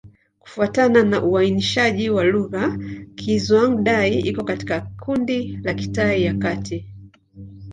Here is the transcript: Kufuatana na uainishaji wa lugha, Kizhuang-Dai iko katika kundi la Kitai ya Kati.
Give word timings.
Kufuatana 0.39 1.03
na 1.03 1.23
uainishaji 1.23 2.09
wa 2.09 2.23
lugha, 2.23 2.77
Kizhuang-Dai 3.15 4.19
iko 4.19 4.43
katika 4.43 4.81
kundi 4.81 5.59
la 5.63 5.73
Kitai 5.73 6.23
ya 6.23 6.33
Kati. 6.33 6.87